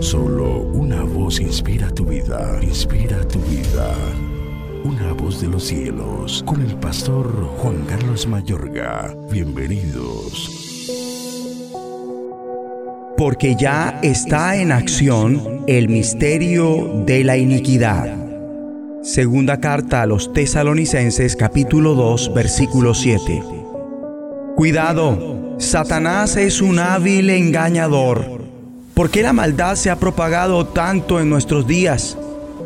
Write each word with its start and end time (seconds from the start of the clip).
Solo 0.00 0.60
una 0.60 1.02
voz 1.02 1.40
inspira 1.40 1.90
tu 1.90 2.04
vida, 2.04 2.58
inspira 2.62 3.26
tu 3.28 3.38
vida. 3.40 3.94
Una 4.84 5.12
voz 5.12 5.40
de 5.40 5.48
los 5.48 5.64
cielos, 5.64 6.42
con 6.46 6.60
el 6.60 6.74
pastor 6.76 7.26
Juan 7.58 7.84
Carlos 7.86 8.26
Mayorga. 8.26 9.14
Bienvenidos. 9.30 10.90
Porque 13.16 13.56
ya 13.56 13.98
está 14.02 14.56
en 14.56 14.72
acción 14.72 15.64
el 15.66 15.88
misterio 15.88 17.02
de 17.06 17.24
la 17.24 17.36
iniquidad. 17.36 18.16
Segunda 19.02 19.60
carta 19.60 20.02
a 20.02 20.06
los 20.06 20.32
tesalonicenses 20.32 21.36
capítulo 21.36 21.94
2 21.94 22.34
versículo 22.34 22.92
7. 22.92 23.42
Cuidado, 24.56 25.56
Satanás 25.58 26.36
es 26.36 26.60
un 26.60 26.78
hábil 26.78 27.30
engañador. 27.30 28.35
¿Por 28.96 29.10
qué 29.10 29.22
la 29.22 29.34
maldad 29.34 29.74
se 29.74 29.90
ha 29.90 29.96
propagado 29.96 30.64
tanto 30.68 31.20
en 31.20 31.28
nuestros 31.28 31.66
días? 31.66 32.16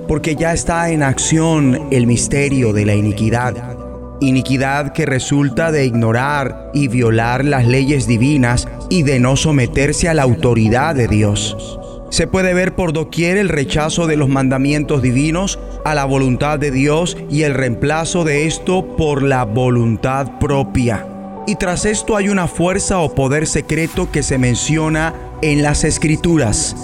Porque 0.07 0.37
ya 0.37 0.53
está 0.53 0.93
en 0.93 1.03
acción 1.03 1.89
el 1.91 2.07
misterio 2.07 2.73
de 2.73 2.87
la 2.87 2.95
iniquidad. 2.95 3.77
Iniquidad 4.21 4.93
que 4.93 5.07
resulta 5.07 5.73
de 5.73 5.87
ignorar 5.87 6.71
y 6.73 6.87
violar 6.87 7.45
las 7.45 7.67
leyes 7.67 8.07
divinas 8.07 8.69
y 8.89 9.03
de 9.03 9.19
no 9.19 9.35
someterse 9.35 10.09
a 10.09 10.15
la 10.15 10.23
autoridad 10.23 10.95
de 10.95 11.09
Dios. 11.09 11.81
Se 12.11 12.29
puede 12.29 12.55
ver 12.55 12.77
por 12.77 12.93
doquier 12.93 13.37
el 13.37 13.49
rechazo 13.49 14.07
de 14.07 14.17
los 14.17 14.29
mandamientos 14.29 15.03
divinos 15.03 15.59
a 15.85 15.97
la 15.97 16.05
voluntad 16.05 16.61
de 16.61 16.71
Dios 16.71 17.17
y 17.29 17.43
el 17.43 17.55
reemplazo 17.55 18.23
de 18.23 18.47
esto 18.47 18.97
por 18.97 19.25
la 19.25 19.45
voluntad 19.45 20.39
propia. 20.39 21.05
Y 21.47 21.57
tras 21.57 21.85
esto 21.85 22.17
hay 22.17 22.29
una 22.29 22.47
fuerza 22.47 22.99
o 22.99 23.15
poder 23.15 23.47
secreto 23.47 24.11
que 24.11 24.23
se 24.23 24.39
menciona 24.39 25.15
en 25.43 25.63
las 25.63 25.85
escrituras, 25.85 26.77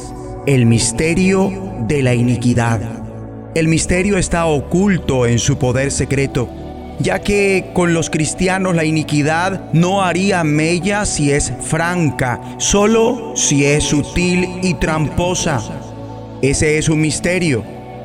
el 0.46 0.66
misterio 0.66 1.52
de 1.86 2.02
la 2.02 2.14
iniquidad. 2.14 2.80
El 3.54 3.68
misterio 3.68 4.16
está 4.18 4.46
oculto 4.46 5.26
en 5.26 5.38
su 5.38 5.58
poder 5.58 5.92
secreto, 5.92 6.48
ya 6.98 7.20
que 7.20 7.70
con 7.74 7.92
los 7.92 8.08
cristianos 8.08 8.74
la 8.74 8.84
iniquidad 8.84 9.72
no 9.72 10.02
haría 10.02 10.42
mella 10.42 11.04
si 11.04 11.32
es 11.32 11.52
franca, 11.60 12.40
solo 12.58 13.32
si 13.36 13.66
es 13.66 13.84
sutil 13.84 14.48
y 14.62 14.74
tramposa. 14.74 15.60
Ese 16.42 16.78
es 16.78 16.88
un 16.88 17.00
misterio. 17.00 17.62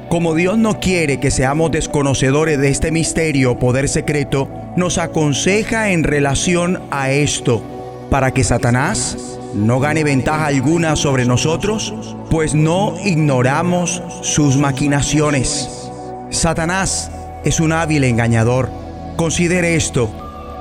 Como 0.10 0.36
Dios 0.36 0.58
no 0.58 0.80
quiere 0.80 1.20
que 1.22 1.32
seamos 1.32 1.72
desconocedores 1.72 2.60
de 2.60 2.68
este 2.70 2.92
misterio 2.92 3.52
o 3.54 3.60
poder 3.60 3.88
secreto, 3.88 4.50
nos 4.76 4.98
aconseja 4.98 5.92
en 5.92 6.04
relación 6.04 6.82
a 6.92 7.12
esto, 7.12 7.62
para 8.10 8.32
que 8.32 8.44
Satanás 8.44 9.40
no 9.54 9.80
gane 9.80 10.04
ventaja 10.04 10.46
alguna 10.46 10.96
sobre 10.96 11.26
nosotros, 11.26 11.94
pues 12.30 12.56
no 12.56 12.96
ignoramos 13.04 14.02
sus 14.22 14.58
maquinaciones. 14.58 15.90
Satanás 16.30 17.12
es 17.44 17.60
un 17.60 17.74
hábil 17.74 18.06
engañador. 18.06 18.70
Considere 19.18 19.76
esto. 19.76 20.10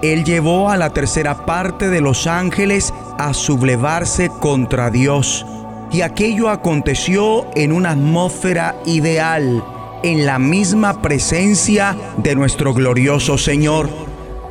Él 0.03 0.25
llevó 0.25 0.71
a 0.71 0.77
la 0.77 0.91
tercera 0.91 1.47
parte 1.47 1.89
de 1.89 2.01
los 2.01 2.27
ángeles 2.27 2.93
a 3.19 3.35
sublevarse 3.35 4.29
contra 4.41 4.91
Dios. 4.91 5.47
Y 5.93 6.01
aquello 6.03 6.49
aconteció 6.49 7.47
en 7.55 7.73
una 7.73 7.91
atmósfera 7.91 8.77
ideal, 8.87 9.63
en 10.03 10.27
la 10.27 10.39
misma 10.39 11.03
presencia 11.03 11.97
de 12.19 12.35
nuestro 12.35 12.75
glorioso 12.75 13.39
Señor. 13.39 13.89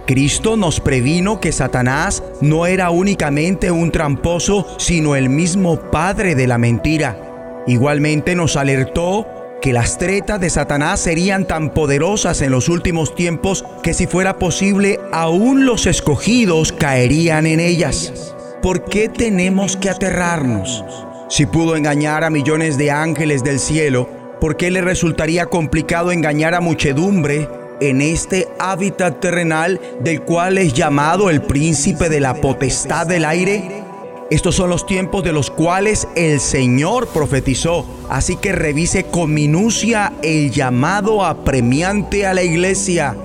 Cristo 0.06 0.58
nos 0.58 0.80
previno 0.80 1.40
que 1.40 1.52
Satanás 1.52 2.24
no 2.42 2.66
era 2.66 2.90
únicamente 2.90 3.70
un 3.70 3.92
tramposo, 3.92 4.66
sino 4.78 5.16
el 5.16 5.30
mismo 5.30 5.80
padre 5.92 6.34
de 6.36 6.48
la 6.48 6.58
mentira. 6.58 7.64
Igualmente 7.68 8.36
nos 8.36 8.56
alertó 8.56 9.28
que 9.62 9.74
las 9.74 9.98
tretas 9.98 10.40
de 10.40 10.50
Satanás 10.50 11.00
serían 11.00 11.46
tan 11.46 11.72
poderosas 11.72 12.42
en 12.42 12.52
los 12.52 12.70
últimos 12.70 13.14
tiempos 13.14 13.66
que 13.84 13.94
si 13.94 14.08
fuera 14.08 14.40
posible, 14.40 15.00
aún 15.12 15.66
los 15.66 15.86
escogidos 15.86 16.72
caerían 16.72 17.46
en 17.46 17.60
ellas. 17.60 18.34
¿Por 18.62 18.86
qué 18.86 19.10
tenemos 19.10 19.78
que 19.78 19.90
aterrarnos? 19.90 20.84
Si 21.30 21.46
pudo 21.46 21.76
engañar 21.76 22.24
a 22.24 22.30
millones 22.30 22.78
de 22.78 22.90
ángeles 22.90 23.44
del 23.44 23.60
cielo, 23.60 24.10
¿por 24.40 24.58
qué 24.58 24.72
le 24.72 24.82
resultaría 24.82 25.46
complicado 25.48 26.12
engañar 26.12 26.54
a 26.56 26.62
muchedumbre 26.62 27.48
en 27.82 28.02
este 28.02 28.48
hábitat 28.60 29.20
terrenal 29.20 29.80
del 30.02 30.22
cual 30.22 30.58
es 30.58 30.74
llamado 30.74 31.30
el 31.30 31.42
príncipe 31.42 32.10
de 32.10 32.20
la 32.20 32.36
potestad 32.36 33.08
del 33.08 33.26
aire? 33.26 33.84
Estos 34.30 34.56
son 34.56 34.70
los 34.70 34.86
tiempos 34.86 35.24
de 35.24 35.34
los 35.34 35.50
cuales 35.50 36.08
el 36.16 36.40
Señor 36.40 37.08
profetizó, 37.08 37.86
así 38.10 38.36
que 38.36 38.52
revise 38.52 39.06
con 39.06 39.34
minucia 39.34 40.14
el 40.22 40.52
llamado 40.52 41.26
apremiante 41.26 42.28
a 42.28 42.36
la 42.36 42.44
iglesia. 42.44 43.16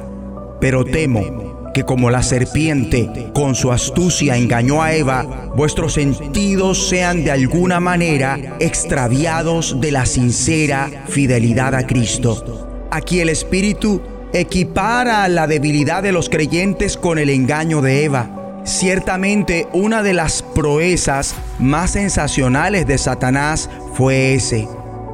Pero 0.61 0.85
temo 0.85 1.44
que 1.75 1.85
como 1.85 2.09
la 2.09 2.23
serpiente 2.23 3.31
con 3.35 3.55
su 3.55 3.71
astucia 3.71 4.37
engañó 4.37 4.83
a 4.83 4.95
Eva, 4.95 5.51
vuestros 5.55 5.93
sentidos 5.93 6.89
sean 6.89 7.25
de 7.25 7.33
alguna 7.33 7.81
manera 7.81 8.39
extraviados 8.61 9.79
de 9.81 9.91
la 9.91 10.07
sincera 10.07 10.89
fidelidad 11.09 11.75
a 11.75 11.87
Cristo. 11.87 12.87
Aquí 12.91 13.21
el 13.21 13.29
Espíritu 13.29 14.01
equipara 14.33 15.29
la 15.29 15.47
debilidad 15.47 16.03
de 16.03 16.13
los 16.13 16.31
creyentes 16.31 16.97
con 16.97 17.19
el 17.19 17.29
engaño 17.29 17.83
de 17.83 18.05
Eva. 18.05 18.63
Ciertamente 18.65 19.67
una 19.73 20.03
de 20.03 20.15
las 20.15 20.43
proezas 20.43 21.35
más 21.59 21.91
sensacionales 21.91 22.87
de 22.87 22.97
Satanás 22.97 23.69
fue 23.95 24.35
ese. 24.35 24.67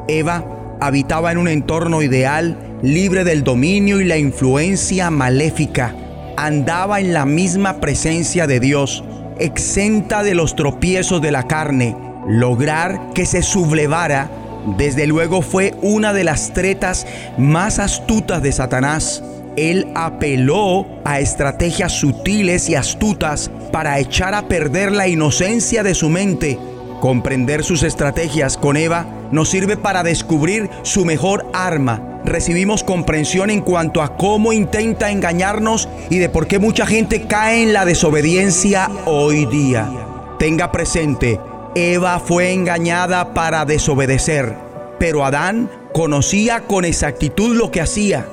Eva 0.09 0.77
habitaba 0.81 1.33
en 1.33 1.39
un 1.39 1.49
entorno 1.49 2.03
ideal, 2.03 2.79
libre 2.83 3.25
del 3.25 3.45
dominio 3.45 4.01
y 4.01 4.05
la 4.05 4.19
influencia 4.19 5.11
maléfica. 5.11 5.95
Andaba 6.43 7.01
en 7.01 7.13
la 7.13 7.27
misma 7.27 7.81
presencia 7.81 8.47
de 8.47 8.61
Dios, 8.61 9.05
exenta 9.39 10.23
de 10.23 10.35
los 10.35 10.57
tropiezos 10.57 11.21
de 11.21 11.31
la 11.33 11.47
carne. 11.47 11.95
Lograr 12.27 13.13
que 13.13 13.27
se 13.27 13.43
sublevara 13.43 14.31
desde 14.79 15.07
luego 15.07 15.43
fue 15.43 15.75
una 15.83 16.15
de 16.15 16.25
las 16.25 16.55
tretas 16.55 17.07
más 17.37 17.79
astutas 17.79 18.43
de 18.43 18.53
Satanás. 18.53 19.23
Él 19.59 19.89
apeló 19.95 20.87
a 21.05 21.21
estrategias 21.21 21.93
sutiles 21.93 22.71
y 22.71 22.75
astutas 22.75 23.51
para 23.71 23.99
echar 23.99 24.33
a 24.33 24.49
perder 24.49 24.93
la 24.93 25.09
inocencia 25.09 25.83
de 25.83 25.95
su 25.95 26.09
mente. 26.09 26.59
Comprender 27.01 27.65
sus 27.65 27.83
estrategias 27.83 28.59
con 28.59 28.77
Eva 28.77 29.07
nos 29.33 29.49
sirve 29.49 29.79
para 29.79 30.03
descubrir 30.03 30.69
su 30.83 31.07
mejor 31.07 31.47
arma. 31.55 32.21
Recibimos 32.27 32.85
comprensión 32.85 33.49
en 33.49 33.63
cuanto 33.63 34.03
a 34.03 34.19
cómo 34.19 34.53
intenta 34.53 35.11
engañarnos 35.11 35.89
y 36.11 36.19
de 36.19 36.29
por 36.29 36.47
qué 36.47 36.59
mucha 36.59 36.85
gente 36.85 37.23
cae 37.23 37.63
en 37.63 37.73
la 37.73 37.87
desobediencia 37.87 38.91
hoy 39.07 39.47
día. 39.47 39.91
Tenga 40.39 40.71
presente, 40.73 41.41
Eva 41.75 42.21
fue 42.21 42.53
engañada 42.53 43.33
para 43.33 43.65
desobedecer, 43.65 44.55
pero 44.99 45.25
Adán 45.25 45.71
conocía 45.95 46.61
con 46.67 46.85
exactitud 46.85 47.57
lo 47.57 47.71
que 47.71 47.81
hacía. 47.81 48.27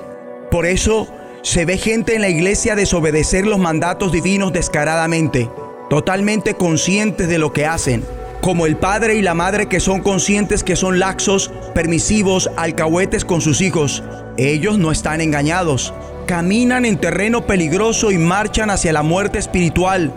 Por 0.51 0.65
eso 0.65 1.07
se 1.41 1.63
ve 1.63 1.77
gente 1.77 2.15
en 2.15 2.21
la 2.21 2.29
iglesia 2.29 2.75
desobedecer 2.75 3.47
los 3.47 3.59
mandatos 3.59 4.11
divinos 4.11 4.51
descaradamente, 4.51 5.49
totalmente 5.89 6.55
conscientes 6.55 7.29
de 7.29 7.37
lo 7.37 7.53
que 7.53 7.65
hacen, 7.65 8.03
como 8.47 8.65
el 8.65 8.77
padre 8.77 9.15
y 9.15 9.21
la 9.21 9.33
madre 9.33 9.67
que 9.67 9.81
son 9.81 9.99
conscientes 9.99 10.63
que 10.63 10.77
son 10.77 10.99
laxos, 10.99 11.51
permisivos, 11.75 12.49
alcahuetes 12.55 13.25
con 13.25 13.41
sus 13.41 13.59
hijos. 13.59 14.05
Ellos 14.37 14.77
no 14.77 14.93
están 14.93 15.19
engañados, 15.19 15.93
caminan 16.27 16.85
en 16.85 16.97
terreno 16.97 17.45
peligroso 17.45 18.09
y 18.09 18.17
marchan 18.17 18.69
hacia 18.69 18.93
la 18.93 19.03
muerte 19.03 19.37
espiritual 19.37 20.13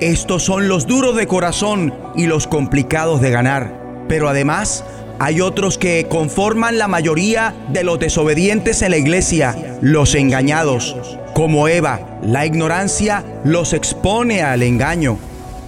estos 0.00 0.42
son 0.42 0.66
los 0.66 0.86
duros 0.86 1.14
de 1.14 1.26
corazón 1.26 1.94
y 2.16 2.26
los 2.26 2.46
complicados 2.46 3.20
de 3.20 3.30
ganar. 3.30 4.04
Pero 4.08 4.28
además 4.28 4.82
hay 5.18 5.42
otros 5.42 5.76
que 5.76 6.06
conforman 6.08 6.78
la 6.78 6.88
mayoría 6.88 7.54
de 7.68 7.84
los 7.84 7.98
desobedientes 7.98 8.80
en 8.80 8.92
la 8.92 8.96
iglesia, 8.96 9.78
los 9.82 10.14
engañados. 10.14 10.96
Como 11.34 11.68
Eva, 11.68 12.18
la 12.22 12.46
ignorancia 12.46 13.24
los 13.44 13.74
expone 13.74 14.42
al 14.42 14.62
engaño, 14.62 15.18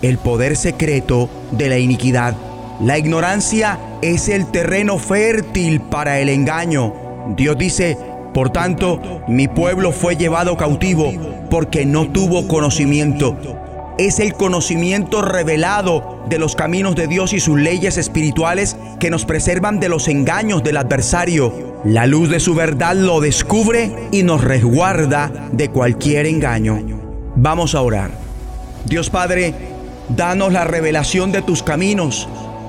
el 0.02 0.18
poder 0.18 0.56
secreto 0.56 1.30
de 1.52 1.68
la 1.68 1.78
iniquidad. 1.78 2.36
La 2.80 2.98
ignorancia 2.98 3.78
es 4.02 4.28
el 4.28 4.46
terreno 4.50 4.98
fértil 4.98 5.80
para 5.80 6.18
el 6.18 6.28
engaño. 6.28 6.92
Dios 7.36 7.56
dice, 7.56 7.96
por 8.34 8.50
tanto, 8.50 9.22
mi 9.28 9.48
pueblo 9.48 9.92
fue 9.92 10.16
llevado 10.16 10.56
cautivo 10.56 11.12
porque 11.48 11.86
no 11.86 12.08
tuvo 12.10 12.48
conocimiento 12.48 13.36
es 13.98 14.18
el 14.20 14.34
conocimiento 14.34 15.22
revelado 15.22 16.24
de 16.28 16.38
los 16.38 16.56
caminos 16.56 16.96
de 16.96 17.06
Dios 17.06 17.32
y 17.32 17.40
sus 17.40 17.58
leyes 17.58 17.98
espirituales 17.98 18.76
que 18.98 19.10
nos 19.10 19.24
preservan 19.24 19.80
de 19.80 19.88
los 19.88 20.08
engaños 20.08 20.62
del 20.62 20.78
adversario. 20.78 21.80
La 21.84 22.06
luz 22.06 22.30
de 22.30 22.40
su 22.40 22.54
verdad 22.54 22.94
lo 22.94 23.20
descubre 23.20 24.08
y 24.10 24.22
nos 24.22 24.42
resguarda 24.42 25.30
de 25.52 25.68
cualquier 25.68 26.26
engaño. 26.26 26.80
Vamos 27.36 27.74
a 27.74 27.82
orar. 27.82 28.10
Dios 28.84 29.10
Padre, 29.10 29.54
danos 30.08 30.52
la 30.52 30.64
revelación 30.64 31.32
de 31.32 31.42
tus 31.42 31.62
caminos 31.62 32.28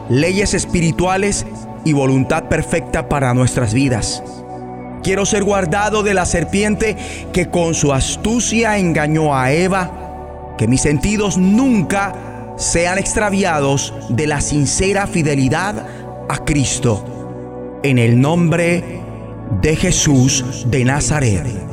leyes 0.10 0.54
espirituales 0.54 1.46
y 1.86 1.94
voluntad 1.94 2.46
perfecta 2.46 3.10
para 3.10 3.34
nuestras 3.34 3.74
vidas. 3.74 4.24
Quiero 5.04 5.26
ser 5.26 5.44
guardado 5.44 6.04
de 6.04 6.14
la 6.14 6.26
serpiente 6.26 6.96
que 7.34 7.50
con 7.50 7.74
su 7.74 7.92
astucia 7.92 8.78
engañó 8.78 9.36
a 9.36 9.52
Eva, 9.52 10.56
que 10.58 10.68
mis 10.68 10.82
sentidos 10.82 11.38
nunca 11.38 12.54
sean 12.58 12.98
extraviados 12.98 13.94
de 14.10 14.28
la 14.28 14.40
sincera 14.40 15.08
fidelidad 15.08 15.86
a 16.30 16.46
Cristo. 16.46 17.80
En 17.84 18.00
el 18.00 18.22
nombre 18.22 19.02
de 19.62 19.76
Jesús 19.76 20.66
de 20.68 20.86
Nazaret. 20.86 21.73